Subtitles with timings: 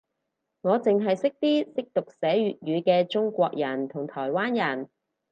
[0.61, 4.89] 我剩係識啲識讀寫粵語嘅中國人同台灣人